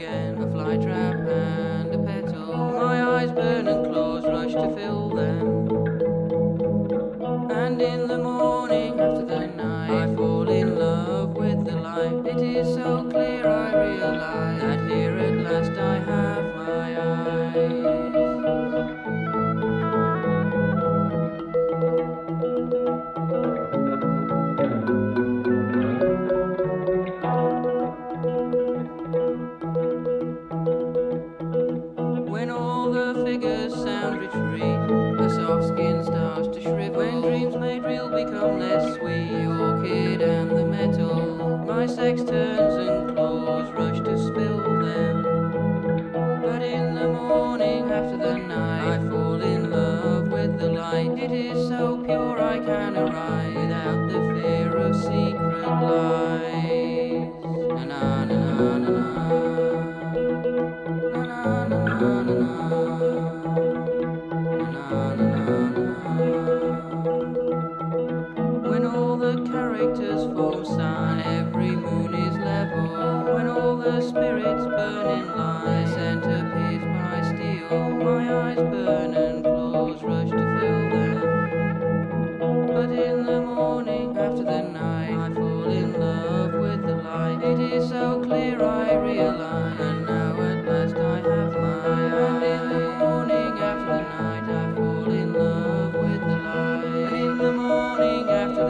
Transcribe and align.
again. 0.00 0.29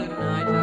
good 0.01 0.19
night. 0.19 0.60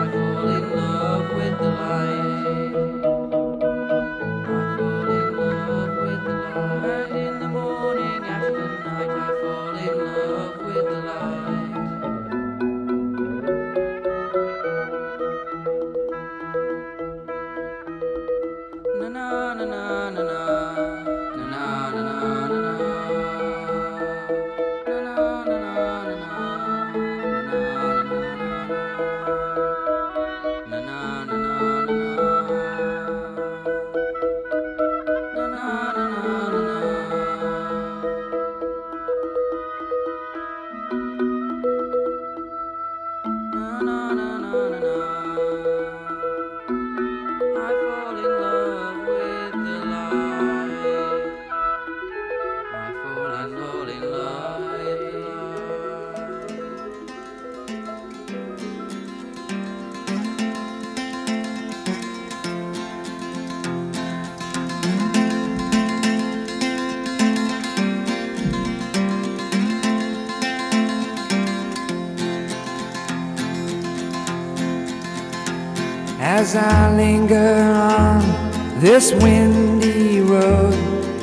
This 78.97 79.13
windy 79.21 80.21
road, 80.21 80.73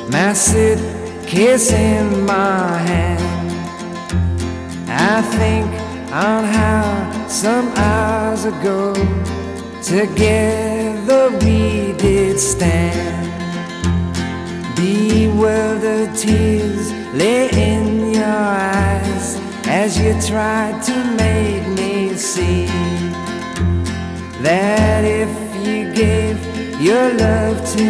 my 0.09 0.31
suitcase 0.31 1.73
in 1.73 2.25
my 2.25 2.77
hand, 2.89 3.51
I 4.87 5.21
think 5.21 5.67
on 6.09 6.45
how 6.45 7.27
some 7.27 7.67
hours 7.75 8.45
ago 8.45 8.93
together 9.83 11.31
we 11.43 11.91
did 11.97 12.39
stand. 12.39 13.27
Bewildered 14.77 16.15
tears 16.15 16.93
lay 17.13 17.49
in 17.49 18.13
your 18.13 18.23
eyes 18.23 19.35
as 19.67 19.99
you 19.99 20.13
tried 20.21 20.81
to 20.83 20.95
make 21.17 21.67
me 21.77 22.13
see 22.15 22.67
that 24.41 25.03
if 25.03 25.29
you 25.67 25.93
gave 25.93 26.55
your 26.79 27.13
love 27.13 27.64
to 27.77 27.83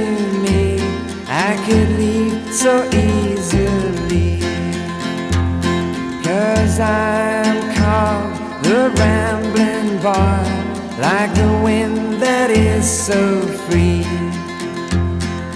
me, 0.44 0.80
I 1.28 1.56
could 1.66 1.90
leave 2.00 2.54
so 2.54 2.74
easily. 2.92 4.40
Cause 6.24 6.80
I'm 6.80 7.58
called 7.80 8.34
the 8.64 8.82
rambling 9.02 9.98
boy, 10.08 10.42
like 11.00 11.34
the 11.36 11.62
wind 11.64 12.22
that 12.22 12.50
is 12.50 12.86
so 12.90 13.42
free. 13.66 14.06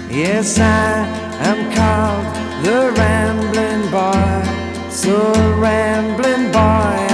Yes, 0.09 0.59
I 0.59 1.07
am 1.49 1.59
called 1.77 2.27
the 2.65 2.91
rambling 3.01 3.85
boy, 3.91 4.89
so 4.89 5.33
rambling 5.59 6.51
boy 6.51 7.09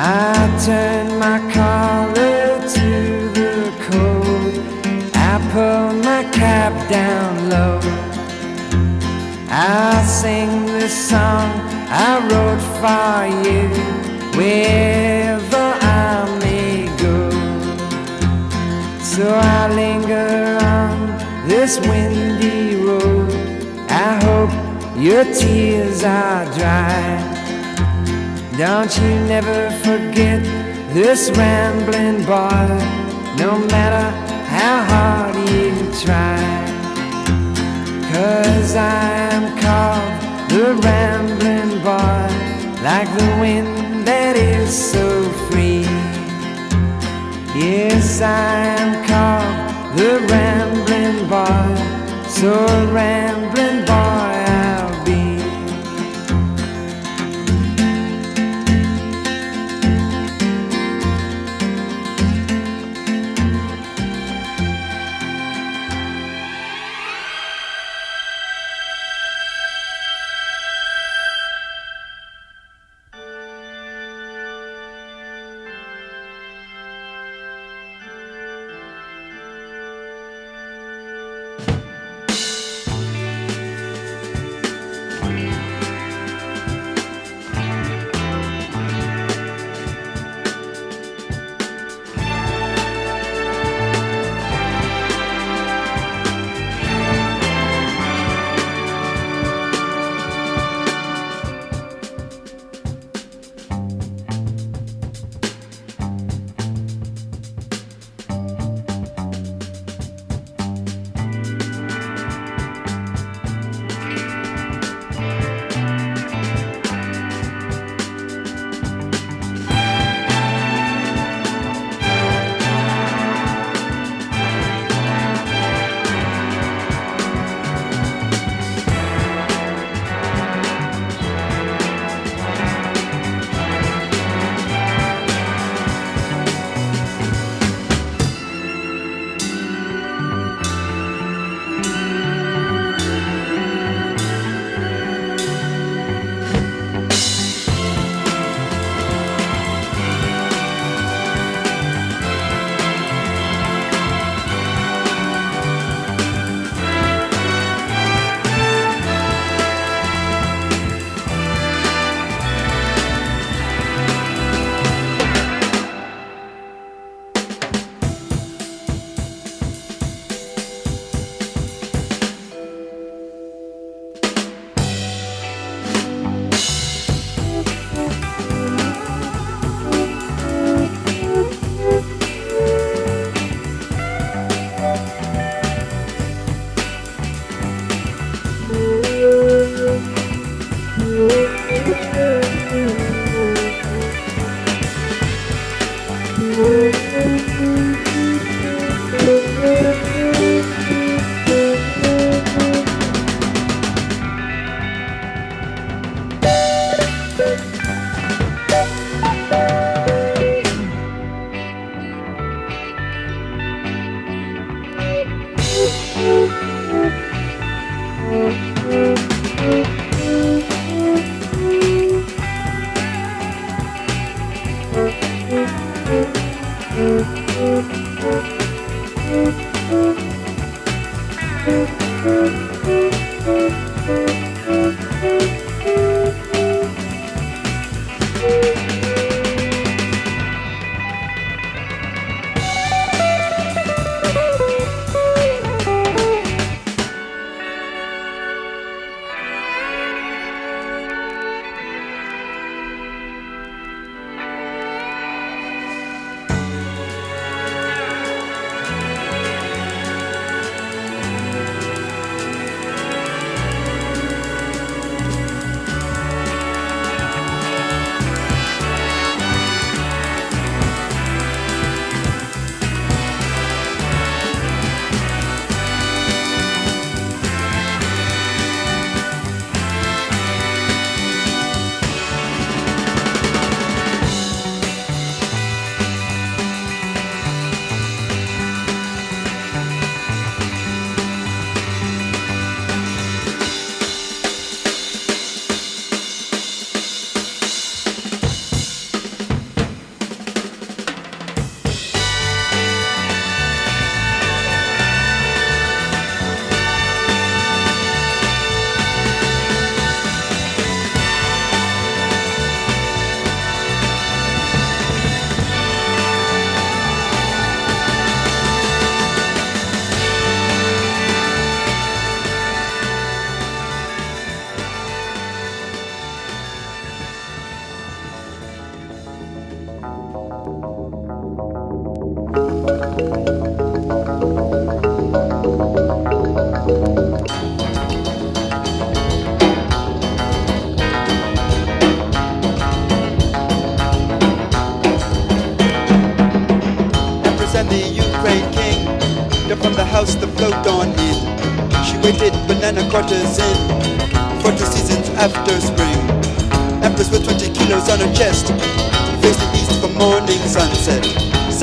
I'll 0.00 0.60
turn 0.64 1.07
my 1.18 1.38
collar 1.52 2.60
to 2.60 3.28
the 3.38 3.72
cold. 3.90 4.54
I 5.14 5.34
pull 5.52 5.92
my 6.04 6.22
cap 6.32 6.72
down 6.88 7.48
low. 7.48 7.80
I 9.50 10.00
sing 10.06 10.66
the 10.66 10.88
song 10.88 11.50
I 11.90 12.20
wrote 12.28 12.64
for 12.78 13.26
you 13.46 13.68
wherever 14.38 15.66
I 15.82 16.38
may 16.38 16.86
go. 17.02 17.30
So 19.02 19.26
I 19.34 19.74
linger 19.74 20.58
on 20.62 21.48
this 21.48 21.80
windy 21.80 22.76
road. 22.76 23.32
I 23.90 24.22
hope 24.22 24.52
your 24.96 25.24
tears 25.34 26.04
are 26.04 26.44
dry. 26.54 27.24
Don't 28.56 28.96
you 28.98 29.10
never 29.26 29.70
forget 29.82 30.67
this 30.92 31.30
rambling 31.36 32.24
boy, 32.24 32.68
no 33.36 33.58
matter 33.68 34.08
how 34.48 34.82
hard 34.84 35.36
you 35.50 35.70
try. 36.02 36.38
Cause 38.10 38.74
I'm 38.74 39.58
called 39.58 40.50
the 40.50 40.74
rambling 40.82 41.82
boy, 41.82 42.82
like 42.82 43.08
the 43.18 43.36
wind 43.40 44.06
that 44.06 44.36
is 44.36 44.70
so 44.70 45.22
free. 45.50 45.84
Yes, 47.54 48.22
I'm 48.22 49.04
called 49.06 49.98
the 49.98 50.26
rambling 50.30 51.28
boy, 51.28 52.28
so 52.28 52.66
rambling 52.92 53.84
boy 53.84 54.27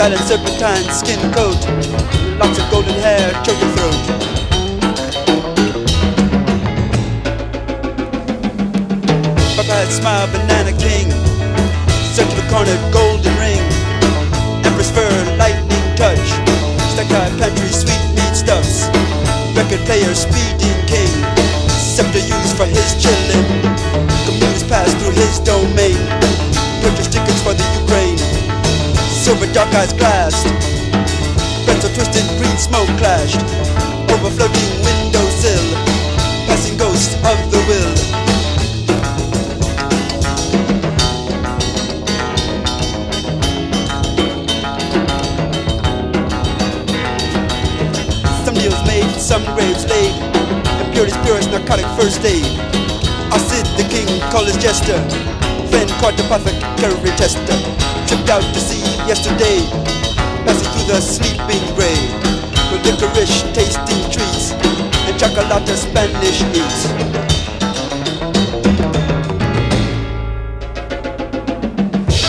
silent 0.05 0.27
serpentine 0.27 0.93
skin 0.93 1.19
coat, 1.33 1.57
locks 2.37 2.59
of 2.59 2.69
golden 2.69 2.93
hair 3.01 3.31
choke 3.43 3.59
your 3.59 3.71
throat. 3.73 4.03
Papa 9.57 9.77
smile, 9.89 10.27
banana 10.27 10.73
king, 10.77 11.09
circular 12.13 12.45
cornered 12.51 12.93
golden 12.93 13.33
ring, 13.41 13.65
empress 14.63 14.91
fur, 14.91 15.09
lightning 15.39 15.95
touch, 15.95 16.29
stack 16.93 17.09
high 17.09 17.31
pantry, 17.39 17.69
sweet 17.69 18.05
meat 18.13 18.35
stuffs, 18.35 18.85
record 19.57 19.83
player, 19.87 20.13
speeding 20.13 20.64
dark 29.75 29.89
eyes 29.89 29.93
glassed. 29.93 30.45
Pencil 31.65 31.89
twisted, 31.93 32.23
green 32.37 32.57
smoke 32.57 32.87
clashed. 32.97 33.41
Over 34.11 34.29
floating 34.29 34.69
windowsill, 34.83 35.65
passing 36.47 36.77
ghosts 36.77 37.15
of 37.15 37.37
the 37.51 37.59
will. 37.67 37.95
Some 48.45 48.53
deals 48.55 48.81
made, 48.87 49.09
some 49.19 49.43
graves 49.55 49.85
laid. 49.89 50.13
Impurity's 50.85 51.17
purest 51.25 51.51
narcotic 51.51 51.85
first 51.99 52.23
aid. 52.23 52.45
I 53.31 53.37
sit 53.37 53.65
the 53.75 53.87
king, 53.89 54.21
call 54.31 54.45
his 54.45 54.57
jester. 54.57 55.44
Caught 56.05 56.21
the 56.21 56.29
perfect 56.29 56.61
carry 56.77 57.11
tester. 57.17 57.57
Tripped 58.05 58.29
out 58.29 58.45
to 58.45 58.59
sea 58.61 58.85
yesterday, 59.09 59.65
passing 60.45 60.69
through 60.77 60.93
the 60.93 61.01
sleeping 61.01 61.65
gray, 61.73 61.97
with 62.69 62.85
licorice 62.85 63.41
tasting 63.57 64.05
trees 64.13 64.53
and 65.09 65.17
chocolate 65.17 65.49
Spanish 65.73 66.45
eats. 66.53 66.93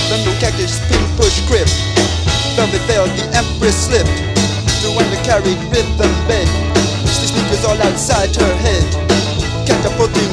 London 0.09 0.37
cactus, 0.41 0.81
pin 0.89 1.05
push 1.21 1.45
grip, 1.45 1.69
velvet 2.57 2.81
veil, 2.89 3.05
the 3.13 3.29
empress 3.37 3.77
slipped 3.93 4.09
through 4.81 4.97
carried 5.21 5.61
rhythm 5.69 6.13
bed. 6.25 6.49
The 7.13 7.29
sneakers 7.29 7.61
all 7.69 7.77
outside 7.77 8.33
her 8.41 8.55
head, 8.57 8.89
catapulting 9.69 10.33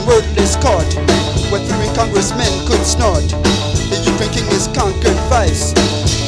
congressmen 1.96 2.52
could 2.68 2.86
snort. 2.86 3.30
The 3.90 4.02
Ukraine 4.06 4.32
king 4.32 4.48
is 4.52 4.68
conquered 4.74 5.18
vice 5.30 5.74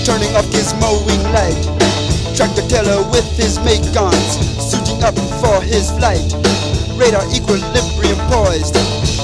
turning 0.06 0.36
off 0.36 0.46
his 0.54 0.72
mowing 0.78 1.24
light. 1.34 1.58
Tractor 2.38 2.62
teller 2.70 3.02
with 3.10 3.26
his 3.36 3.58
make 3.66 3.82
guns, 3.92 4.38
suiting 4.62 5.02
up 5.04 5.18
for 5.42 5.58
his 5.66 5.90
flight. 5.98 6.30
Radar 6.94 7.26
equilibrium 7.34 8.20
poised. 8.30 8.78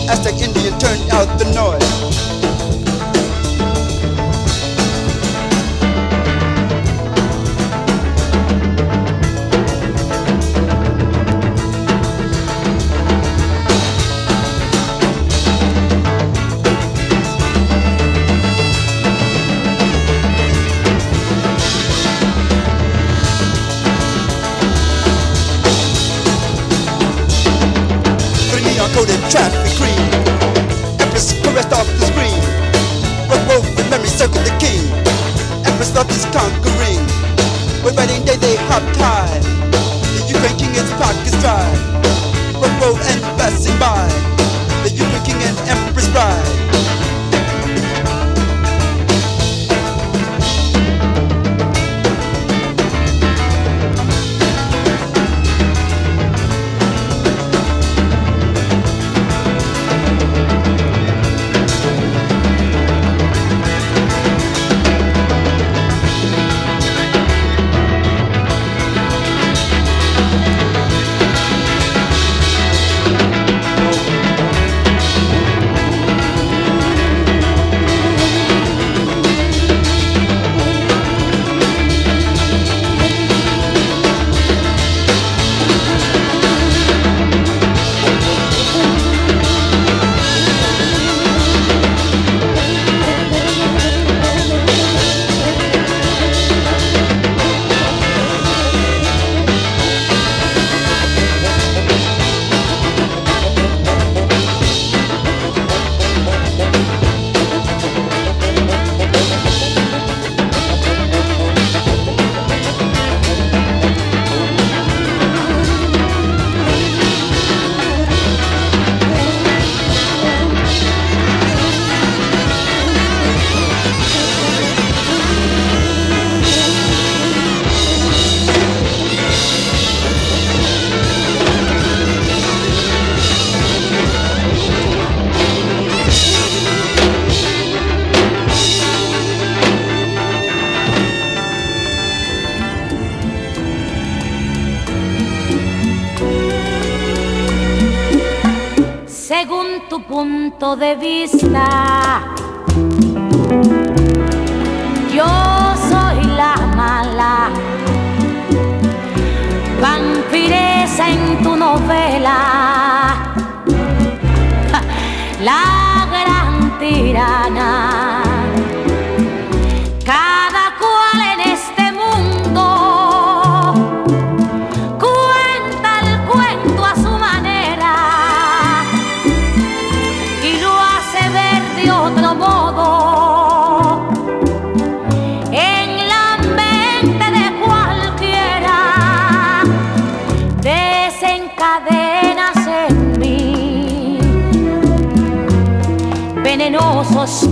Aztec 0.09 0.41
Indian 0.41 0.73
turned 0.79 1.05
out 1.13 1.29
the 1.37 1.45
noise. 1.53 2.50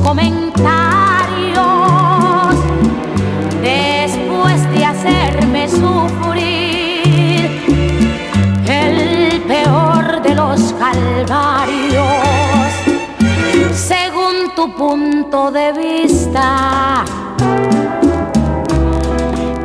Comentarios 0.04 0.66
después 3.62 4.72
de 4.74 4.86
hacerme 4.86 5.70
sufrir. 5.70 7.00
El 8.68 9.42
peor 9.42 10.22
de 10.22 10.36
los 10.36 10.74
calvarios 10.74 12.06
según 13.74 14.54
tu 14.56 14.74
punto 14.76 15.52
de 15.52 15.72
vista. 15.74 17.06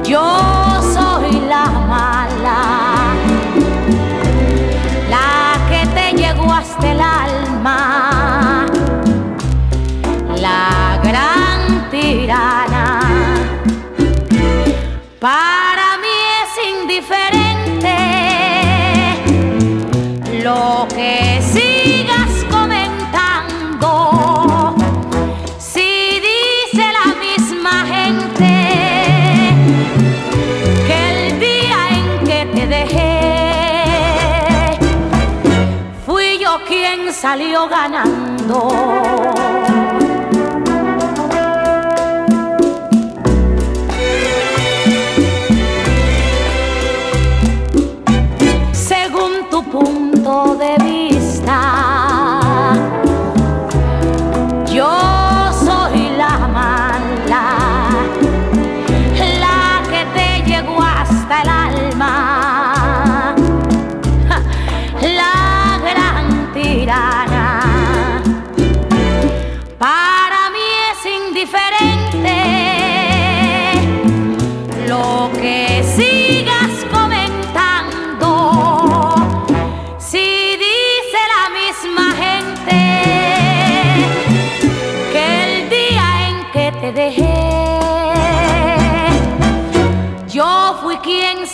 Yo 0.04 0.82
soy 0.92 1.40
la 1.48 1.64
mala 1.88 2.93
hasta 6.75 6.90
el 6.90 7.00
alma 7.00 8.66
la 10.40 11.00
gran 11.02 11.90
tirana. 11.90 13.00
Para 15.21 15.99
mí 16.02 16.16
es 16.43 16.50
indiferente 16.81 17.97
lo 20.43 20.87
que 20.95 21.24
salió 37.25 37.66
ganando. 37.66 39.13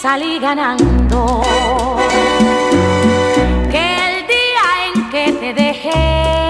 Salí 0.00 0.38
ganando. 0.38 1.42
Que 3.70 3.84
el 4.06 4.26
día 4.26 4.64
en 4.86 5.10
que 5.10 5.32
te 5.40 5.52
dejé, 5.52 6.49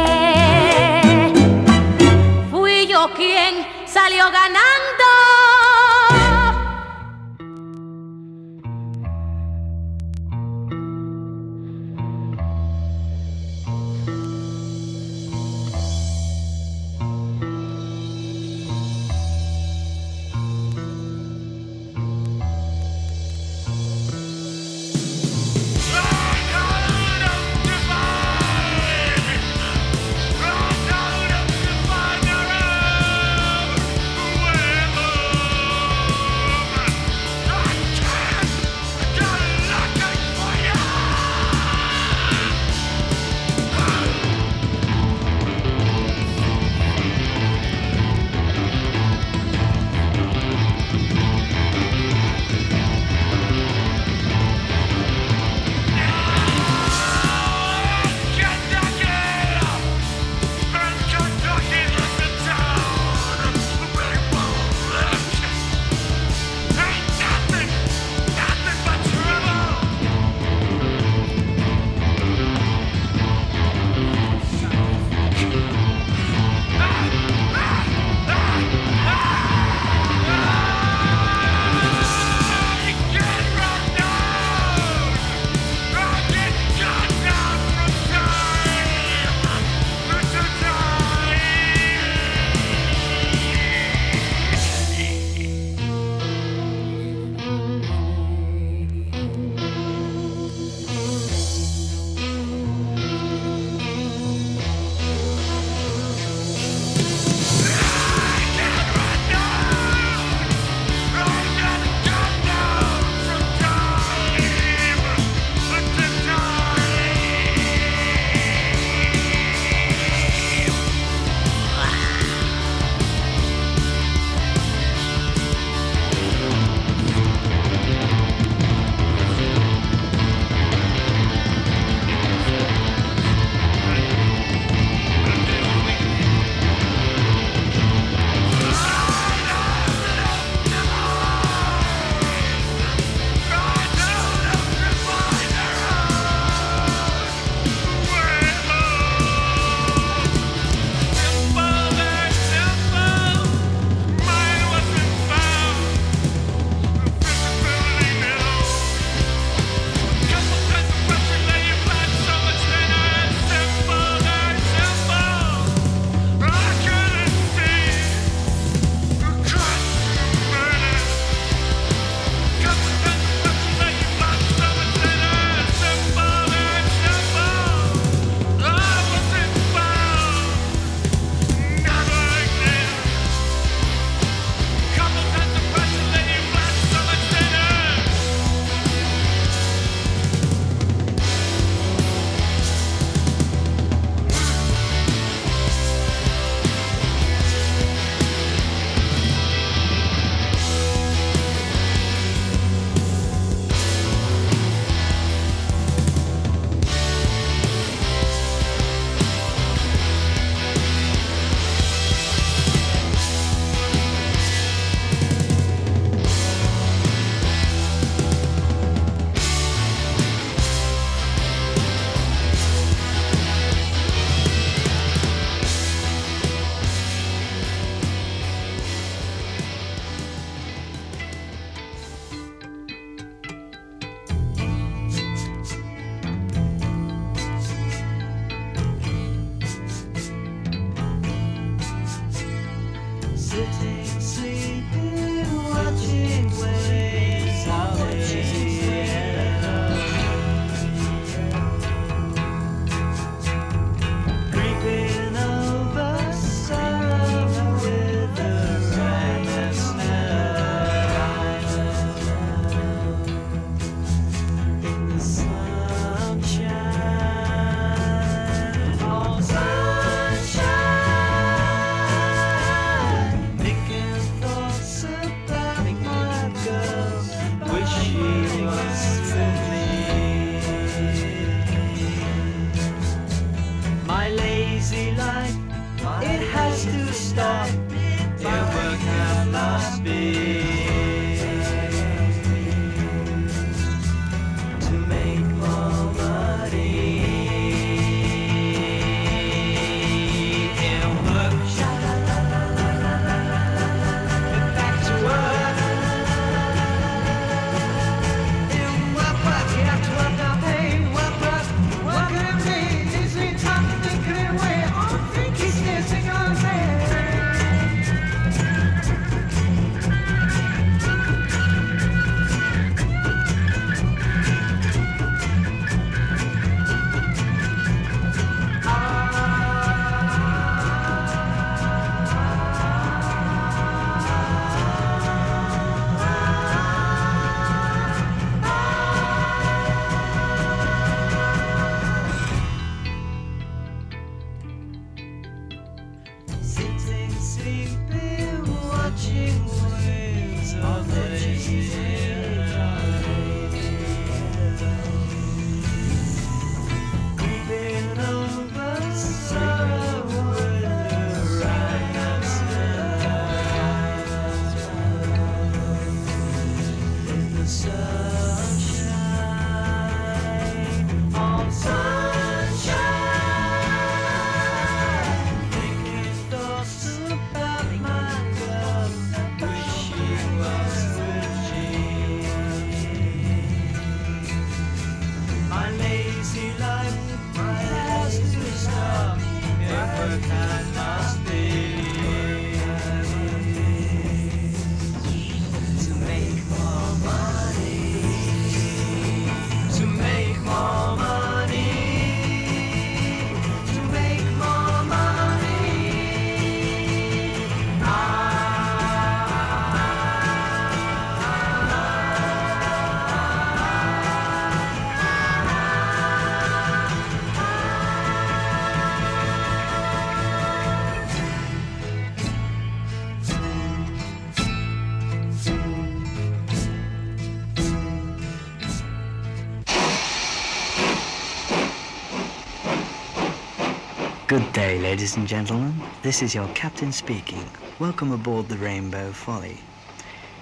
day, 434.80 434.98
ladies 434.98 435.36
and 435.36 435.46
gentlemen. 435.46 435.92
This 436.22 436.40
is 436.40 436.54
your 436.54 436.66
captain 436.68 437.12
speaking. 437.12 437.66
Welcome 437.98 438.32
aboard 438.32 438.66
the 438.66 438.78
Rainbow 438.78 439.30
Ffolly. 439.30 439.76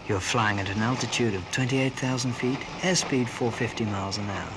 You're 0.09 0.19
flying 0.19 0.59
at 0.59 0.69
an 0.71 0.83
altitude 0.83 1.35
of 1.35 1.51
28,000 1.53 2.33
feet, 2.33 2.59
airspeed 2.81 3.29
450 3.29 3.85
miles 3.85 4.19
an 4.19 4.29
hour. 4.29 4.53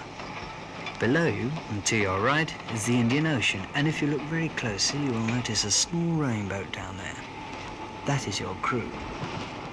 Below 1.00 1.28
you, 1.28 1.52
and 1.70 1.86
to 1.86 1.96
your 1.96 2.22
right, 2.22 2.52
is 2.74 2.88
the 2.88 3.00
Indian 3.00 3.28
Ocean, 3.28 3.62
and 3.76 3.88
if 3.88 4.02
you 4.02 4.08
look 4.08 4.22
very 4.22 4.50
closely, 4.50 5.00
you 5.00 5.12
will 5.12 5.28
notice 5.28 5.64
a 5.64 5.70
small 5.70 6.16
rainboat 6.16 6.72
down 6.72 6.98
there. 6.98 7.22
That 8.08 8.28
is 8.28 8.40
your 8.40 8.56
crew. 8.64 8.90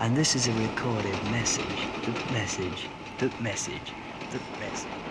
And 0.00 0.14
this 0.14 0.36
is 0.36 0.48
a 0.48 0.52
recorded 0.52 1.16
message. 1.30 1.88
The 2.04 2.12
message. 2.34 2.90
The 3.16 3.32
message. 3.40 3.94
The 4.32 4.40
message. 4.60 5.07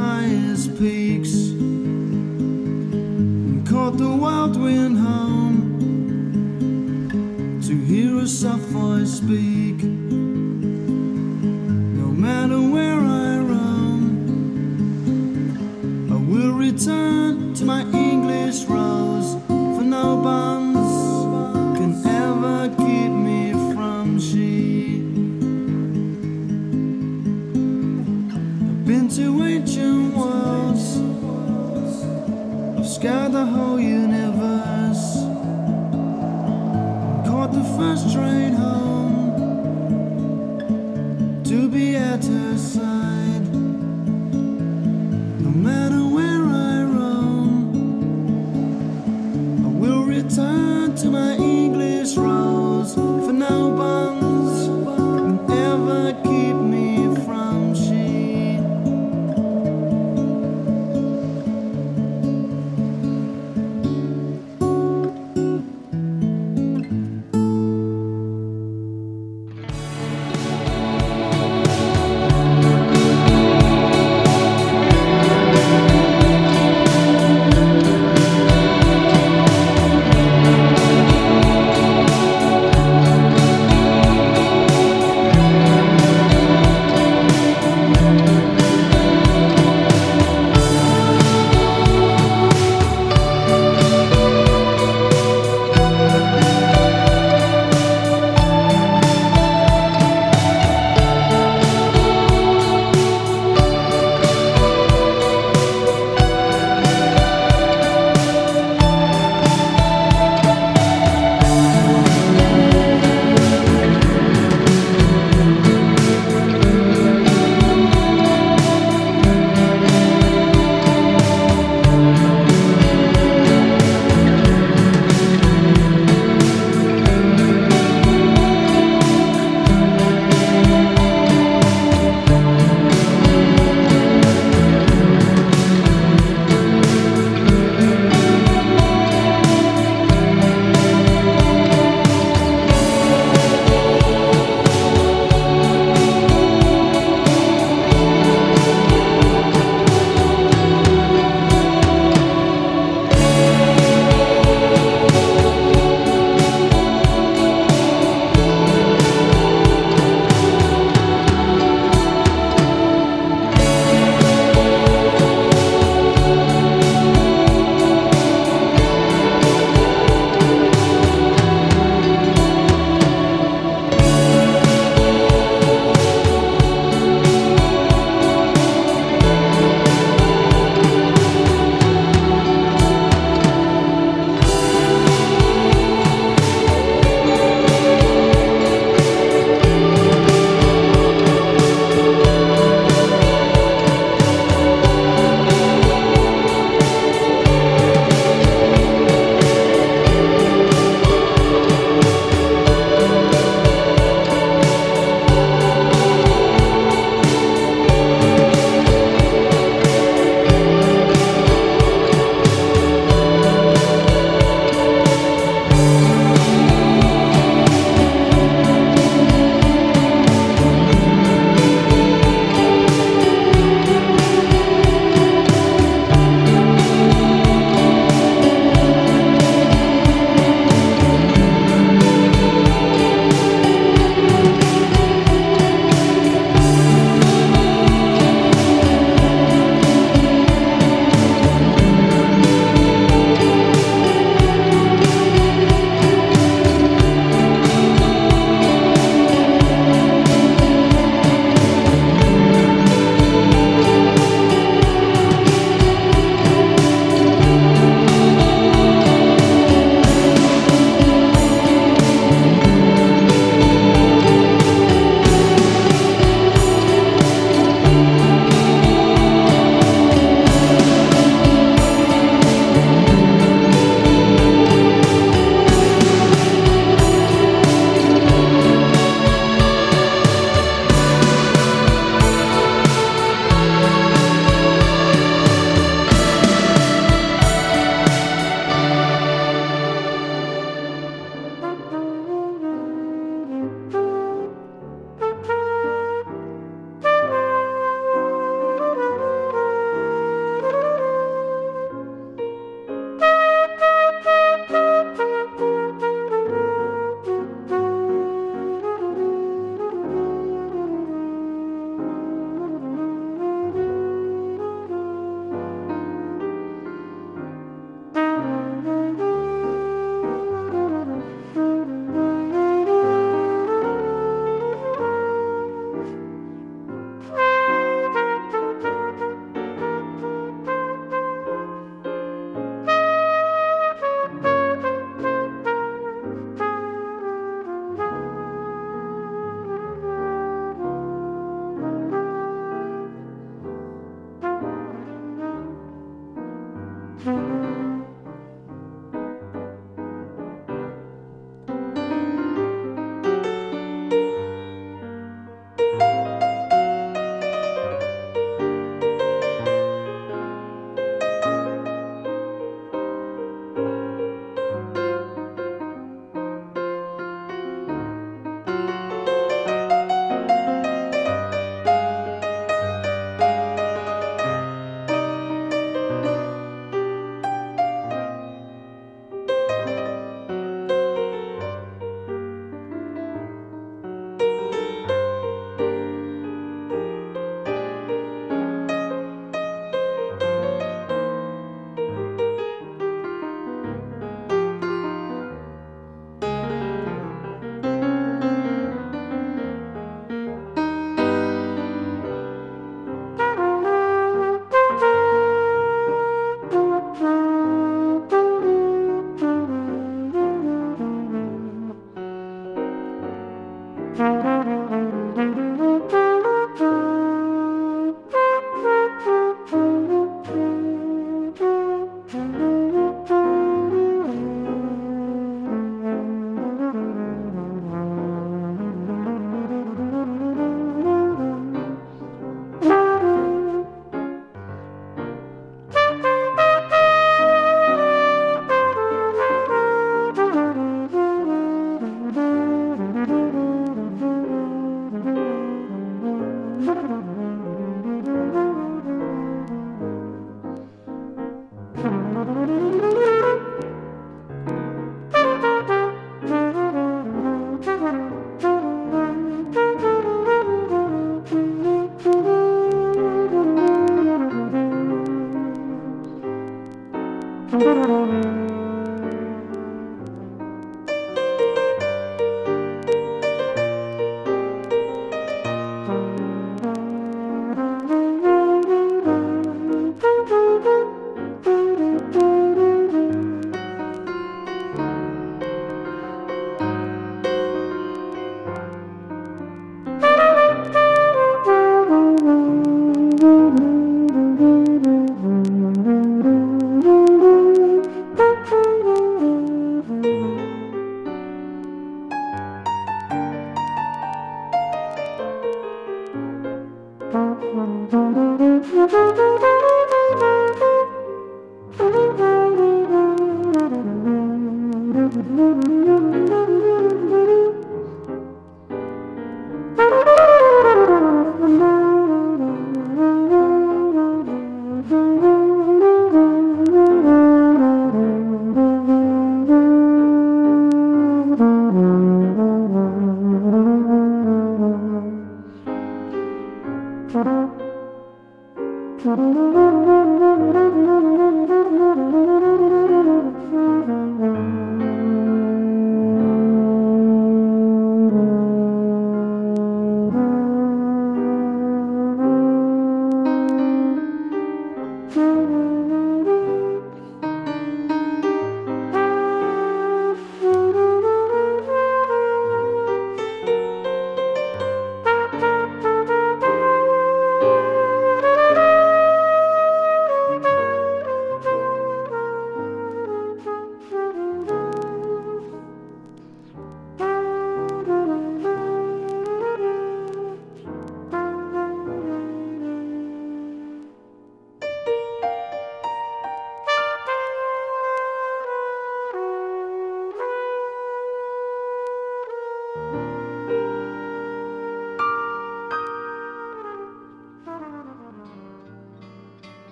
Highest 0.00 0.68
peaks 0.78 1.34
and 3.52 3.68
caught 3.68 3.98
the 3.98 4.08
wild 4.08 4.56
wind 4.56 4.96
home 4.98 5.60
to 7.66 7.74
hear 7.90 8.16
a 8.18 8.26
soft 8.26 8.68
voice 8.78 9.12
speak. 9.18 9.82
No 12.02 12.08
matter 12.26 12.60
where 12.74 13.00
I 13.26 13.38
roam, 13.50 14.04
I 16.10 16.16
will 16.30 16.52
return 16.52 17.19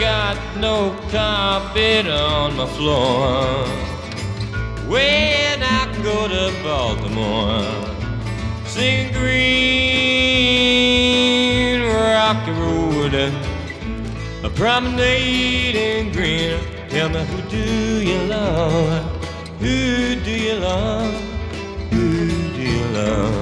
got 0.00 0.56
no 0.56 0.96
carpet 1.10 2.06
on 2.06 2.56
my 2.56 2.66
floor. 2.66 3.66
When 4.88 5.62
I 5.62 5.92
go 6.02 6.26
to 6.26 6.52
Baltimore, 6.62 7.62
sing 8.64 9.12
green 9.12 9.60
rocky 11.82 12.50
road, 12.52 13.14
a 14.42 14.48
promenade 14.48 15.76
in 15.76 16.12
green. 16.12 16.58
Tell 16.88 17.10
me 17.10 17.22
who 17.26 17.42
do 17.50 18.02
you 18.02 18.22
love? 18.22 19.04
Who 19.58 20.16
do 20.16 20.30
you 20.30 20.54
love? 20.54 21.12
Who 21.90 22.28
do 22.56 22.62
you 22.62 22.84
love? 22.94 23.39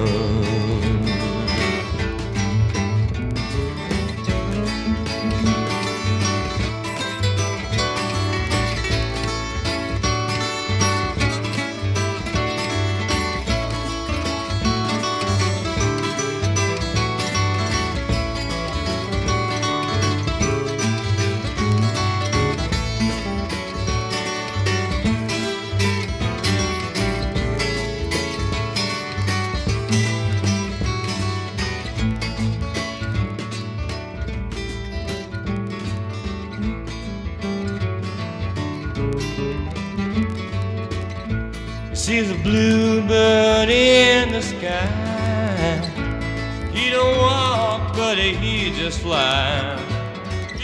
Flies. 49.09 49.81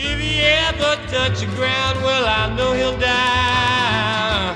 If 0.09 0.17
he 0.25 0.33
ever 0.41 0.93
touch 1.09 1.39
the 1.39 1.47
ground, 1.57 1.95
well, 2.05 2.25
I 2.41 2.43
know 2.55 2.73
he'll 2.73 2.99
die. 2.99 4.53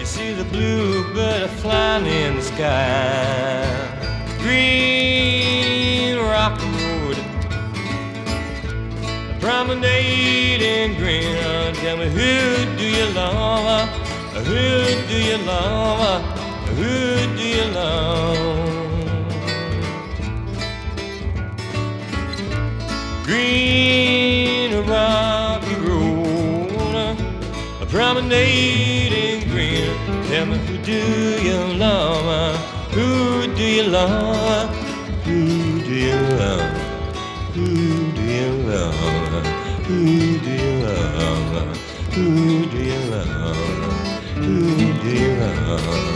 You 0.00 0.04
see 0.04 0.32
the 0.34 0.46
bluebird 0.52 1.50
flying 1.62 2.06
in 2.06 2.34
the 2.38 2.42
sky. 2.42 3.62
Green 4.42 6.16
Rock 6.32 6.58
Road, 6.74 7.16
promenading 9.40 10.96
green. 11.00 11.36
Tell 11.82 11.96
me 11.96 12.08
who 12.18 12.34
do 12.80 12.86
you 12.98 13.06
love? 13.14 13.88
Who 14.48 14.64
do 15.10 15.18
you 15.30 15.38
love? 15.52 16.22
Who 16.78 16.96
do 17.38 17.44
you 17.56 17.66
love? 17.80 18.33
Green 23.34 24.86
rocky 24.86 25.74
road, 25.86 27.18
a 27.80 27.86
promenading 27.86 29.48
green. 29.50 29.90
Tell 30.28 30.46
me 30.46 30.56
who 30.58 30.78
do 30.78 31.02
you 31.42 31.58
love? 31.76 32.56
Who 32.92 33.52
do 33.56 33.64
you 33.64 33.82
love? 33.82 34.70
Who 35.24 35.80
do 35.82 35.94
you 36.06 36.20
love? 36.38 36.78
Who 37.54 38.12
do 38.12 38.22
you 38.22 38.52
love? 38.68 39.46
Who 39.88 40.38
do 40.38 40.50
you 40.52 40.72
love? 40.84 41.76
Who 42.14 42.66
do 42.70 42.78
you 42.78 43.00
love? 43.10 43.56
Who 44.36 44.92
do 45.02 45.10
you 45.10 45.34
love? 45.40 46.13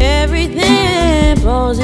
Everything 0.00 1.36
falls 1.36 1.78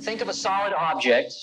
Think 0.00 0.20
of 0.20 0.28
a 0.28 0.34
solid 0.34 0.72
object, 0.72 1.34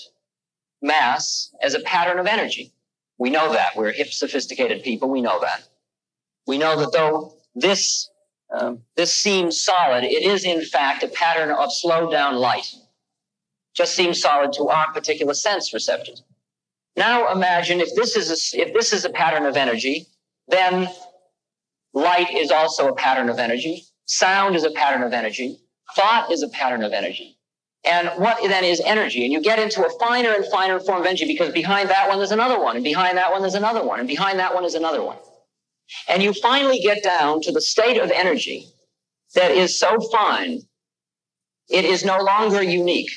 mass, 0.82 1.54
as 1.62 1.74
a 1.74 1.80
pattern 1.80 2.18
of 2.18 2.26
energy. 2.26 2.72
We 3.18 3.30
know 3.30 3.52
that. 3.52 3.76
We're 3.76 3.92
hip, 3.92 4.12
sophisticated 4.12 4.82
people. 4.82 5.08
We 5.10 5.20
know 5.20 5.40
that. 5.40 5.68
We 6.46 6.58
know 6.58 6.78
that 6.80 6.92
though 6.92 7.34
this 7.54 8.10
um, 8.50 8.80
this 8.96 9.14
seems 9.14 9.60
solid, 9.60 10.04
it 10.04 10.22
is 10.22 10.44
in 10.44 10.64
fact 10.64 11.02
a 11.02 11.08
pattern 11.08 11.50
of 11.50 11.72
slowed 11.72 12.10
down 12.10 12.36
light. 12.36 12.66
Just 13.74 13.94
seems 13.94 14.20
solid 14.20 14.52
to 14.54 14.68
our 14.68 14.92
particular 14.92 15.34
sense 15.34 15.74
receptors. 15.74 16.22
Now 16.96 17.30
imagine 17.30 17.80
if 17.80 17.94
this 17.94 18.16
is 18.16 18.30
a, 18.30 18.60
if 18.60 18.72
this 18.72 18.92
is 18.92 19.04
a 19.04 19.10
pattern 19.10 19.44
of 19.44 19.56
energy, 19.56 20.06
then 20.48 20.88
light 21.92 22.34
is 22.34 22.50
also 22.50 22.88
a 22.88 22.94
pattern 22.94 23.28
of 23.28 23.38
energy. 23.38 23.84
Sound 24.06 24.56
is 24.56 24.64
a 24.64 24.70
pattern 24.70 25.02
of 25.02 25.12
energy. 25.12 25.60
Thought 25.94 26.32
is 26.32 26.42
a 26.42 26.48
pattern 26.48 26.82
of 26.82 26.92
energy. 26.92 27.37
And 27.84 28.08
what 28.16 28.42
then 28.42 28.64
is 28.64 28.80
energy? 28.84 29.24
And 29.24 29.32
you 29.32 29.40
get 29.40 29.58
into 29.58 29.86
a 29.86 29.98
finer 29.98 30.32
and 30.32 30.44
finer 30.46 30.80
form 30.80 31.00
of 31.00 31.06
energy 31.06 31.26
because 31.26 31.52
behind 31.52 31.88
that 31.90 32.08
one 32.08 32.18
there's 32.18 32.32
another 32.32 32.60
one, 32.60 32.76
and 32.76 32.84
behind 32.84 33.16
that 33.16 33.30
one 33.30 33.40
there's 33.40 33.54
another 33.54 33.84
one, 33.84 34.00
and 34.00 34.08
behind 34.08 34.38
that 34.38 34.54
one 34.54 34.64
is 34.64 34.74
another 34.74 35.02
one. 35.02 35.16
And 36.08 36.22
you 36.22 36.32
finally 36.32 36.80
get 36.80 37.02
down 37.02 37.40
to 37.42 37.52
the 37.52 37.60
state 37.60 37.98
of 37.98 38.10
energy 38.10 38.66
that 39.34 39.50
is 39.50 39.78
so 39.78 40.00
fine, 40.12 40.62
it 41.68 41.84
is 41.84 42.04
no 42.04 42.18
longer 42.18 42.62
unique. 42.62 43.10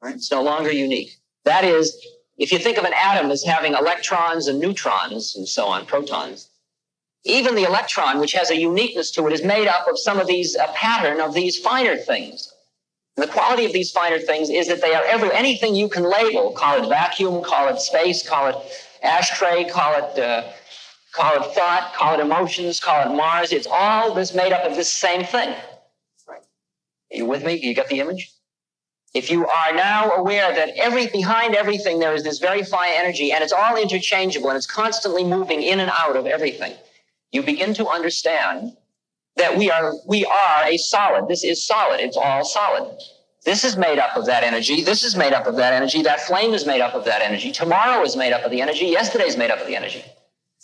Right? 0.00 0.14
It's 0.14 0.30
no 0.30 0.42
longer 0.42 0.70
unique. 0.70 1.10
That 1.44 1.64
is, 1.64 1.96
if 2.36 2.52
you 2.52 2.58
think 2.58 2.78
of 2.78 2.84
an 2.84 2.92
atom 2.94 3.30
as 3.30 3.42
having 3.42 3.74
electrons 3.74 4.46
and 4.46 4.60
neutrons 4.60 5.34
and 5.36 5.48
so 5.48 5.66
on, 5.66 5.86
protons, 5.86 6.50
even 7.24 7.54
the 7.54 7.64
electron, 7.64 8.20
which 8.20 8.32
has 8.32 8.50
a 8.50 8.56
uniqueness 8.56 9.10
to 9.12 9.26
it, 9.26 9.32
is 9.32 9.42
made 9.42 9.66
up 9.66 9.88
of 9.88 9.98
some 9.98 10.20
of 10.20 10.26
these, 10.26 10.54
a 10.54 10.68
pattern 10.74 11.20
of 11.20 11.34
these 11.34 11.58
finer 11.58 11.96
things. 11.96 12.52
And 13.18 13.28
the 13.28 13.32
quality 13.32 13.64
of 13.64 13.72
these 13.72 13.90
finer 13.90 14.20
things 14.20 14.48
is 14.48 14.68
that 14.68 14.80
they 14.80 14.94
are 14.94 15.02
every, 15.04 15.32
anything 15.32 15.74
you 15.74 15.88
can 15.88 16.04
label, 16.04 16.52
call 16.52 16.80
it 16.80 16.88
vacuum, 16.88 17.42
call 17.42 17.66
it 17.66 17.80
space, 17.80 18.26
call 18.26 18.46
it 18.46 18.56
ashtray, 19.02 19.68
call 19.68 19.94
it, 19.94 20.16
uh, 20.20 20.52
call 21.10 21.42
it 21.42 21.52
thought, 21.52 21.94
call 21.96 22.14
it 22.14 22.20
emotions, 22.20 22.78
call 22.78 23.10
it 23.10 23.16
Mars. 23.16 23.50
It's 23.50 23.66
all 23.68 24.14
this 24.14 24.34
made 24.34 24.52
up 24.52 24.64
of 24.64 24.76
this 24.76 24.92
same 24.92 25.24
thing. 25.24 25.48
Right. 26.28 26.38
Are 26.38 27.16
you 27.16 27.24
with 27.26 27.44
me? 27.44 27.54
You 27.54 27.74
got 27.74 27.88
the 27.88 27.98
image? 27.98 28.30
If 29.14 29.32
you 29.32 29.48
are 29.48 29.74
now 29.74 30.12
aware 30.12 30.54
that 30.54 30.76
every 30.76 31.08
behind 31.08 31.56
everything 31.56 31.98
there 31.98 32.14
is 32.14 32.22
this 32.22 32.38
very 32.38 32.62
fine 32.62 32.92
energy 32.94 33.32
and 33.32 33.42
it's 33.42 33.52
all 33.52 33.76
interchangeable 33.76 34.50
and 34.50 34.56
it's 34.56 34.64
constantly 34.64 35.24
moving 35.24 35.60
in 35.62 35.80
and 35.80 35.90
out 35.92 36.14
of 36.14 36.26
everything, 36.26 36.74
you 37.32 37.42
begin 37.42 37.74
to 37.74 37.88
understand 37.88 38.76
that 39.38 39.56
we 39.56 39.70
are 39.70 39.94
we 40.06 40.24
are 40.24 40.64
a 40.66 40.76
solid. 40.76 41.28
This 41.28 41.44
is 41.44 41.66
solid. 41.66 42.00
It's 42.00 42.16
all 42.16 42.44
solid. 42.44 42.98
This 43.44 43.64
is 43.64 43.76
made 43.76 43.98
up 43.98 44.16
of 44.16 44.26
that 44.26 44.42
energy. 44.42 44.82
This 44.82 45.02
is 45.02 45.16
made 45.16 45.32
up 45.32 45.46
of 45.46 45.56
that 45.56 45.72
energy. 45.72 46.02
That 46.02 46.20
flame 46.20 46.52
is 46.52 46.66
made 46.66 46.80
up 46.80 46.94
of 46.94 47.04
that 47.06 47.22
energy. 47.22 47.50
Tomorrow 47.50 48.02
is 48.02 48.16
made 48.16 48.32
up 48.32 48.42
of 48.42 48.50
the 48.50 48.60
energy. 48.60 48.86
Yesterday 48.86 49.24
is 49.24 49.36
made 49.36 49.50
up 49.50 49.60
of 49.60 49.66
the 49.66 49.76
energy. 49.76 50.04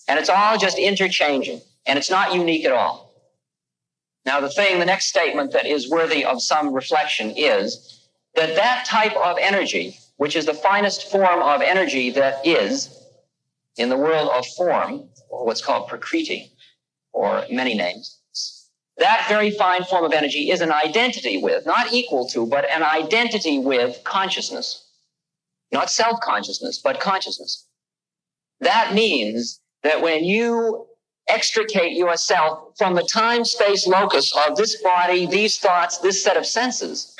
And 0.08 0.18
it's 0.18 0.28
all 0.28 0.58
just 0.58 0.78
interchanging. 0.78 1.60
And 1.86 1.98
it's 1.98 2.10
not 2.10 2.34
unique 2.34 2.64
at 2.66 2.72
all. 2.72 3.12
Now, 4.26 4.40
the 4.40 4.50
thing, 4.50 4.78
the 4.78 4.86
next 4.86 5.06
statement 5.06 5.52
that 5.52 5.66
is 5.66 5.90
worthy 5.90 6.24
of 6.24 6.42
some 6.42 6.74
reflection 6.74 7.32
is 7.36 8.08
that 8.34 8.56
that 8.56 8.86
type 8.86 9.16
of 9.16 9.36
energy, 9.40 9.98
which 10.16 10.34
is 10.34 10.46
the 10.46 10.54
finest 10.54 11.10
form 11.10 11.42
of 11.42 11.60
energy 11.62 12.10
that 12.10 12.46
is 12.46 12.90
in 13.76 13.88
the 13.88 13.96
world 13.96 14.30
of 14.30 14.46
form, 14.56 15.08
or 15.28 15.46
what's 15.46 15.62
called 15.62 15.88
prakriti, 15.88 16.52
or 17.12 17.44
many 17.50 17.74
names, 17.74 18.18
that 18.98 19.26
very 19.28 19.50
fine 19.50 19.84
form 19.84 20.04
of 20.04 20.12
energy 20.12 20.50
is 20.50 20.60
an 20.60 20.72
identity 20.72 21.38
with, 21.38 21.66
not 21.66 21.92
equal 21.92 22.28
to, 22.28 22.46
but 22.46 22.68
an 22.70 22.82
identity 22.82 23.58
with 23.58 24.02
consciousness. 24.04 24.88
Not 25.72 25.90
self 25.90 26.20
consciousness, 26.20 26.78
but 26.78 27.00
consciousness. 27.00 27.66
That 28.60 28.94
means 28.94 29.60
that 29.82 30.00
when 30.00 30.24
you 30.24 30.86
extricate 31.28 31.96
yourself 31.96 32.76
from 32.78 32.94
the 32.94 33.02
time 33.02 33.44
space 33.44 33.86
locus 33.86 34.32
of 34.46 34.56
this 34.56 34.80
body, 34.82 35.26
these 35.26 35.58
thoughts, 35.58 35.98
this 35.98 36.22
set 36.22 36.36
of 36.36 36.46
senses, 36.46 37.16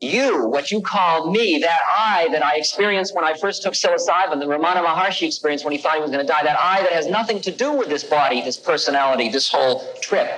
you, 0.00 0.46
what 0.46 0.70
you 0.70 0.80
call 0.80 1.30
me, 1.30 1.58
that 1.58 1.80
I 1.96 2.28
that 2.30 2.44
I 2.44 2.56
experienced 2.56 3.14
when 3.14 3.24
I 3.24 3.34
first 3.34 3.62
took 3.62 3.74
psilocybin, 3.74 4.38
the 4.38 4.46
Ramana 4.46 4.84
Maharshi 4.84 5.26
experience 5.26 5.64
when 5.64 5.72
he 5.72 5.78
thought 5.78 5.94
he 5.94 6.00
was 6.00 6.10
going 6.10 6.24
to 6.24 6.32
die, 6.32 6.42
that 6.44 6.58
I 6.58 6.82
that 6.82 6.92
has 6.92 7.06
nothing 7.08 7.40
to 7.42 7.50
do 7.50 7.72
with 7.72 7.88
this 7.88 8.04
body, 8.04 8.40
this 8.40 8.56
personality, 8.56 9.28
this 9.28 9.50
whole 9.50 9.92
trip. 10.00 10.30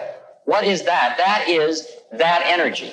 What 0.47 0.65
is 0.65 0.85
that? 0.85 1.17
That 1.19 1.49
is 1.49 1.87
that 2.13 2.43
energy. 2.47 2.93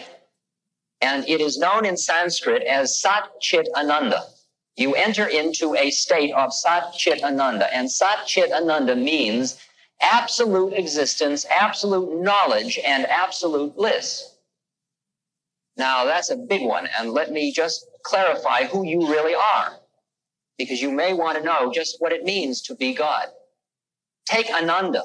And 1.02 1.28
it 1.28 1.40
is 1.40 1.58
known 1.58 1.86
in 1.86 1.96
Sanskrit 1.96 2.64
as 2.64 3.00
Sat 3.00 3.30
Chit 3.40 3.70
Ananda. 3.76 4.24
You 4.76 4.94
enter 4.94 5.26
into 5.26 5.76
a 5.76 5.90
state 5.90 6.34
of 6.34 6.54
Sat 6.54 6.94
Chit 6.94 7.24
Ananda. 7.24 7.74
And 7.74 7.90
Sat 7.90 8.26
Chit 8.26 8.52
Ananda 8.52 8.96
means 8.96 9.58
absolute 10.02 10.74
existence, 10.74 11.46
absolute 11.46 12.22
knowledge, 12.22 12.80
and 12.86 13.06
absolute 13.08 13.76
bliss. 13.76 14.37
Now, 15.78 16.06
that's 16.06 16.32
a 16.32 16.36
big 16.36 16.64
one, 16.64 16.88
and 16.98 17.12
let 17.12 17.32
me 17.32 17.52
just 17.52 17.86
clarify 18.04 18.66
who 18.66 18.84
you 18.86 19.08
really 19.08 19.36
are, 19.36 19.78
because 20.58 20.82
you 20.82 20.92
may 20.92 21.14
want 21.14 21.38
to 21.38 21.44
know 21.44 21.72
just 21.72 21.98
what 22.00 22.12
it 22.12 22.24
means 22.24 22.62
to 22.64 22.76
be 22.76 22.94
God. 22.94 23.28
Take 24.26 24.50
Ananda. 24.50 25.04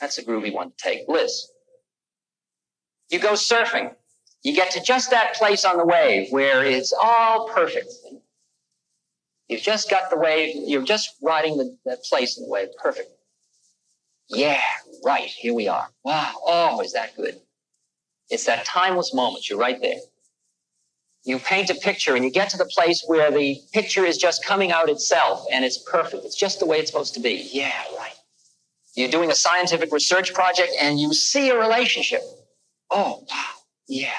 That's 0.00 0.18
a 0.18 0.24
groovy 0.24 0.52
one 0.52 0.70
to 0.70 0.76
take. 0.78 1.06
Bliss. 1.06 1.50
You 3.10 3.18
go 3.18 3.32
surfing. 3.32 3.94
You 4.42 4.54
get 4.54 4.70
to 4.72 4.82
just 4.82 5.10
that 5.10 5.34
place 5.34 5.66
on 5.66 5.76
the 5.76 5.84
wave 5.84 6.30
where 6.30 6.64
it's 6.64 6.92
all 6.92 7.48
perfect. 7.48 7.92
You've 9.48 9.62
just 9.62 9.90
got 9.90 10.08
the 10.10 10.16
wave, 10.16 10.54
you're 10.66 10.84
just 10.84 11.16
riding 11.22 11.58
the, 11.58 11.76
that 11.84 12.02
place 12.04 12.38
in 12.38 12.44
the 12.44 12.50
wave. 12.50 12.68
Perfect. 12.82 13.10
Yeah, 14.28 14.62
right. 15.04 15.26
Here 15.26 15.52
we 15.52 15.68
are. 15.68 15.88
Wow. 16.04 16.32
Oh, 16.46 16.80
is 16.80 16.92
that 16.92 17.16
good? 17.16 17.40
It's 18.30 18.46
that 18.46 18.64
timeless 18.64 19.12
moment. 19.12 19.48
You're 19.48 19.58
right 19.58 19.80
there. 19.80 19.98
You 21.24 21.38
paint 21.38 21.68
a 21.68 21.74
picture 21.74 22.14
and 22.14 22.24
you 22.24 22.30
get 22.30 22.48
to 22.50 22.56
the 22.56 22.64
place 22.64 23.04
where 23.06 23.30
the 23.30 23.60
picture 23.72 24.04
is 24.04 24.16
just 24.16 24.44
coming 24.44 24.72
out 24.72 24.88
itself 24.88 25.44
and 25.52 25.64
it's 25.64 25.78
perfect. 25.78 26.24
It's 26.24 26.36
just 26.36 26.60
the 26.60 26.66
way 26.66 26.78
it's 26.78 26.90
supposed 26.90 27.14
to 27.14 27.20
be. 27.20 27.48
Yeah, 27.52 27.72
right. 27.98 28.14
You're 28.94 29.10
doing 29.10 29.30
a 29.30 29.34
scientific 29.34 29.92
research 29.92 30.32
project 30.32 30.72
and 30.80 30.98
you 30.98 31.12
see 31.12 31.50
a 31.50 31.58
relationship. 31.58 32.22
Oh, 32.90 33.24
wow. 33.30 33.44
Yeah. 33.86 34.12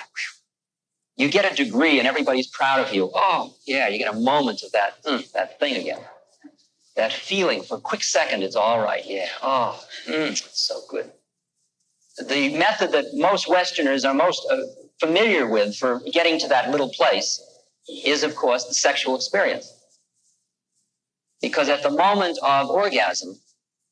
You 1.15 1.29
get 1.29 1.51
a 1.51 1.55
degree 1.55 1.97
and 1.99 2.07
everybody's 2.07 2.47
proud 2.47 2.79
of 2.79 2.93
you. 2.93 3.09
Oh, 3.13 3.55
yeah, 3.65 3.87
you 3.87 3.97
get 3.97 4.13
a 4.13 4.19
moment 4.19 4.63
of 4.63 4.71
that, 4.73 5.03
mm, 5.03 5.31
that 5.31 5.59
thing 5.59 5.75
again. 5.77 5.99
That 6.95 7.11
feeling 7.11 7.63
for 7.63 7.77
a 7.77 7.81
quick 7.81 8.03
second, 8.03 8.43
it's 8.43 8.55
all 8.55 8.79
right. 8.79 9.03
Yeah. 9.05 9.27
Oh, 9.41 9.83
mm, 10.07 10.39
so 10.53 10.81
good 10.89 11.11
the 12.17 12.55
method 12.57 12.91
that 12.91 13.05
most 13.13 13.47
Westerners 13.47 14.05
are 14.05 14.13
most 14.13 14.45
uh, 14.51 14.57
familiar 14.99 15.47
with 15.47 15.75
for 15.75 16.01
getting 16.11 16.39
to 16.39 16.47
that 16.49 16.69
little 16.69 16.89
place 16.89 17.41
is, 17.87 18.23
of 18.23 18.35
course, 18.35 18.65
the 18.65 18.73
sexual 18.73 19.15
experience. 19.15 19.73
Because 21.41 21.69
at 21.69 21.83
the 21.83 21.89
moment 21.89 22.37
of 22.43 22.69
orgasm, 22.69 23.39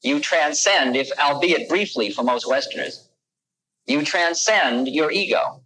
you 0.02 0.20
transcend, 0.20 0.96
if 0.96 1.10
albeit 1.20 1.68
briefly 1.68 2.10
for 2.12 2.24
most 2.24 2.48
Westerners, 2.48 3.10
you 3.88 4.04
transcend 4.04 4.88
your 4.88 5.12
ego. 5.12 5.62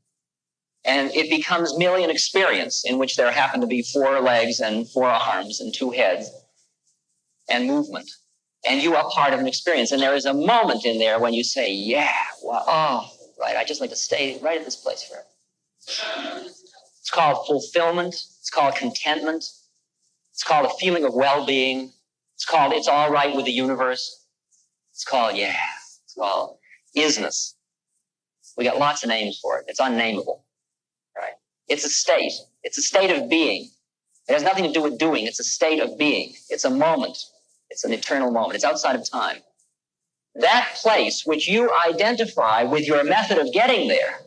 And 0.86 1.12
it 1.12 1.30
becomes 1.30 1.78
merely 1.78 2.04
an 2.04 2.10
experience 2.10 2.84
in 2.86 2.97
which 2.97 3.16
there 3.16 3.32
happen 3.32 3.62
to 3.62 3.68
be 3.68 3.84
four 3.84 4.20
legs 4.22 4.60
and 4.60 4.89
four 4.89 5.08
arms 5.08 5.60
and 5.62 5.74
two 5.74 5.91
heads 5.91 6.30
and 7.49 7.68
movement 7.68 8.10
and 8.66 8.82
you 8.82 8.95
are 8.95 9.09
part 9.09 9.34
of 9.34 9.39
an 9.39 9.47
experience. 9.47 9.91
And 9.91 10.01
there 10.01 10.16
is 10.16 10.26
a 10.26 10.34
moment 10.34 10.86
in 10.86 10.99
there 10.99 11.20
when 11.20 11.34
you 11.34 11.43
say, 11.43 11.72
yeah, 11.72 12.14
wow, 12.41 12.64
oh, 12.68 13.11
right, 13.39 13.55
I 13.55 13.64
just 13.64 13.82
like 13.82 13.89
to 13.89 13.95
stay 13.95 14.39
right 14.41 14.59
at 14.59 14.66
this 14.66 14.76
place 14.76 15.03
forever. 15.03 15.26
It's 16.99 17.09
called 17.11 17.45
fulfillment. 17.45 18.14
It's 18.14 18.49
called 18.49 18.76
contentment. 18.76 19.43
It's 20.32 20.43
called 20.43 20.66
a 20.66 20.74
feeling 20.80 21.03
of 21.03 21.14
well-being. 21.14 21.91
It's 22.36 22.45
called 22.45 22.74
it's 22.74 22.88
all 22.88 23.11
right 23.11 23.36
with 23.36 23.45
the 23.45 23.51
universe. 23.51 24.26
It's 24.91 25.03
called, 25.03 25.36
yeah, 25.36 25.55
it's 26.03 26.16
called 26.16 26.57
isness. 26.97 27.53
We 28.57 28.64
got 28.64 28.78
lots 28.78 29.03
of 29.03 29.09
names 29.09 29.39
for 29.41 29.59
it. 29.59 29.66
It's 29.68 29.80
unnameable, 29.80 30.45
right? 31.18 31.34
It's 31.68 31.86
a 31.86 31.89
state. 31.89 32.34
It's 32.64 32.78
a 32.78 32.82
state 32.82 33.09
of 33.11 33.30
being. 33.30 33.70
It 34.28 34.34
has 34.34 34.43
nothing 34.43 34.64
to 34.66 34.72
do 34.72 34.82
with 34.82 34.97
doing. 34.97 35.26
It's 35.26 35.39
a 35.39 35.43
state 35.43 35.82
of 35.82 35.97
being. 35.97 36.34
It's 36.49 36.64
a 36.66 36.70
moment. 36.70 37.18
It's 37.74 37.84
an 37.84 37.91
eternal 37.91 38.30
moment. 38.30 38.53
It's 38.53 38.63
outside 38.63 38.95
of 38.95 39.09
time. 39.09 39.38
That 40.36 40.69
place 40.76 41.26
which 41.26 41.47
you 41.47 41.71
identify 41.88 42.61
with 42.63 42.88
your 42.88 43.03
method 43.03 43.39
of 43.39 43.51
getting 43.51 43.88
there. 43.88 44.19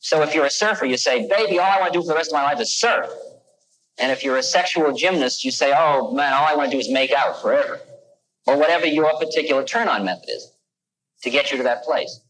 So 0.00 0.22
if 0.22 0.34
you're 0.34 0.46
a 0.46 0.50
surfer, 0.50 0.84
you 0.84 0.96
say, 0.96 1.28
baby, 1.28 1.60
all 1.60 1.70
I 1.70 1.78
want 1.80 1.92
to 1.92 2.00
do 2.00 2.02
for 2.02 2.08
the 2.08 2.16
rest 2.16 2.32
of 2.32 2.34
my 2.34 2.42
life 2.42 2.60
is 2.60 2.74
surf. 2.74 3.08
And 3.98 4.10
if 4.10 4.24
you're 4.24 4.36
a 4.36 4.42
sexual 4.42 4.92
gymnast, 4.94 5.44
you 5.44 5.52
say, 5.52 5.72
oh 5.76 6.12
man, 6.12 6.32
all 6.32 6.44
I 6.44 6.56
want 6.56 6.72
to 6.72 6.76
do 6.76 6.80
is 6.80 6.90
make 6.90 7.12
out 7.12 7.40
forever. 7.40 7.78
Or 8.48 8.58
whatever 8.58 8.86
your 8.86 9.16
particular 9.20 9.62
turn 9.62 9.86
on 9.86 10.04
method 10.04 10.28
is 10.28 10.50
to 11.22 11.30
get 11.30 11.52
you 11.52 11.56
to 11.58 11.62
that 11.62 11.84
place. 11.84 12.20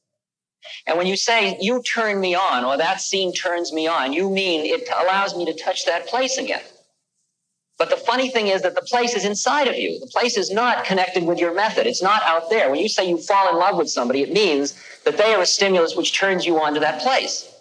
And 0.86 0.98
when 0.98 1.06
you 1.06 1.16
say 1.16 1.56
you 1.62 1.82
turn 1.82 2.20
me 2.20 2.34
on 2.34 2.62
or 2.64 2.76
that 2.76 3.00
scene 3.00 3.32
turns 3.32 3.72
me 3.72 3.86
on, 3.86 4.12
you 4.12 4.28
mean 4.28 4.66
it 4.66 4.86
allows 4.94 5.34
me 5.34 5.46
to 5.46 5.54
touch 5.54 5.86
that 5.86 6.06
place 6.08 6.36
again. 6.36 6.62
But 7.78 7.90
the 7.90 7.96
funny 7.96 8.30
thing 8.30 8.46
is 8.46 8.62
that 8.62 8.74
the 8.74 8.82
place 8.82 9.14
is 9.14 9.24
inside 9.24 9.68
of 9.68 9.76
you. 9.76 10.00
The 10.00 10.06
place 10.06 10.38
is 10.38 10.50
not 10.50 10.84
connected 10.84 11.24
with 11.24 11.38
your 11.38 11.54
method. 11.54 11.86
It's 11.86 12.02
not 12.02 12.22
out 12.22 12.48
there. 12.48 12.70
When 12.70 12.80
you 12.80 12.88
say 12.88 13.08
you 13.08 13.18
fall 13.18 13.50
in 13.50 13.56
love 13.56 13.76
with 13.76 13.90
somebody, 13.90 14.22
it 14.22 14.32
means 14.32 14.80
that 15.04 15.18
they 15.18 15.34
are 15.34 15.42
a 15.42 15.46
stimulus 15.46 15.94
which 15.94 16.18
turns 16.18 16.46
you 16.46 16.58
on 16.58 16.72
to 16.74 16.80
that 16.80 17.02
place. 17.02 17.52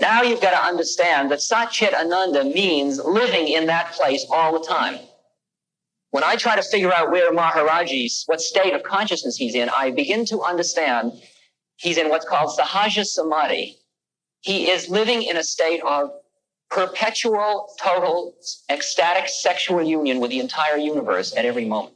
Now 0.00 0.22
you've 0.22 0.40
got 0.40 0.50
to 0.50 0.64
understand 0.64 1.30
that 1.30 1.40
Satchit 1.40 1.94
Ananda 1.94 2.44
means 2.44 2.98
living 2.98 3.48
in 3.48 3.66
that 3.66 3.92
place 3.92 4.24
all 4.30 4.58
the 4.58 4.64
time. 4.64 4.98
When 6.10 6.22
I 6.22 6.36
try 6.36 6.54
to 6.54 6.62
figure 6.62 6.92
out 6.92 7.10
where 7.10 7.32
Maharaji's, 7.32 8.22
what 8.26 8.40
state 8.40 8.72
of 8.72 8.84
consciousness 8.84 9.36
he's 9.36 9.56
in, 9.56 9.68
I 9.76 9.90
begin 9.90 10.24
to 10.26 10.42
understand 10.42 11.12
he's 11.76 11.98
in 11.98 12.08
what's 12.08 12.24
called 12.24 12.56
Sahaja 12.56 13.04
Samadhi. 13.04 13.78
He 14.40 14.70
is 14.70 14.88
living 14.88 15.22
in 15.24 15.36
a 15.36 15.42
state 15.42 15.82
of 15.82 16.10
perpetual, 16.74 17.68
total, 17.80 18.34
ecstatic 18.68 19.28
sexual 19.28 19.82
union 19.82 20.18
with 20.20 20.30
the 20.30 20.40
entire 20.40 20.76
universe 20.76 21.34
at 21.36 21.44
every 21.44 21.64
moment. 21.64 21.93